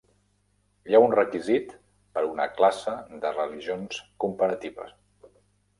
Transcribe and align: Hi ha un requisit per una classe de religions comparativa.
Hi 0.91 0.95
ha 0.95 1.01
un 1.07 1.13
requisit 1.15 1.75
per 2.17 2.23
una 2.31 2.49
classe 2.57 2.97
de 3.27 3.35
religions 3.39 4.03
comparativa. 4.25 4.93